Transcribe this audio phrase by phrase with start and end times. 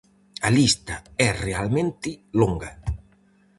[0.47, 0.95] A lista
[1.27, 2.09] é realmente
[2.39, 2.71] longa.